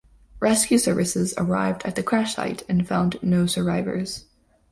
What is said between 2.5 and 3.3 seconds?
and found